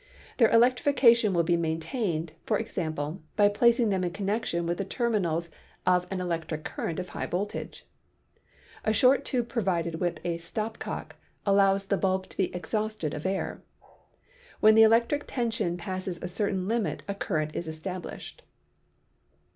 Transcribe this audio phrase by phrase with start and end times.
[0.37, 5.51] Their electrification will be maintained, for example, by placing them in connection with the terminals
[5.85, 7.85] of an elec tric current of high voltage.
[8.83, 13.27] A short tube provided with a stop cock allows the bulb to be exhausted of
[13.27, 13.61] air.
[14.59, 18.41] When the electric tension passes a certain limit a current is established.